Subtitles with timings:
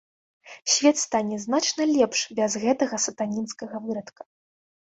[0.73, 4.21] Свет стане значна лепш без гэтага сатанінскага вырадка.